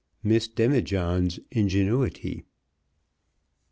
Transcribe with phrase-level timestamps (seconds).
[0.23, 2.43] MISS DEMIJOHN'S INGENUITY.